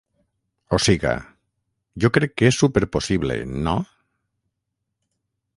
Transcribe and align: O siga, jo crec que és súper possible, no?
O 0.77 0.79
siga, 0.85 1.11
jo 2.05 2.11
crec 2.17 2.35
que 2.41 2.51
és 2.53 2.59
súper 2.63 2.83
possible, 2.97 3.39
no? 3.69 3.77